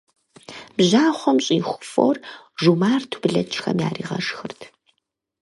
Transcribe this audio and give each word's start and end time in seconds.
Бжьахъуэм 0.75 1.37
щӀиху 1.45 1.85
фор 1.91 2.15
жумарту 2.61 3.19
блэкӀхэм 3.21 3.77
яригъэшхырт. 3.87 4.61